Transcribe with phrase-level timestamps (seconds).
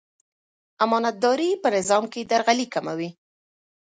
[0.83, 3.09] امانتداري په نظام کې درغلي کموي.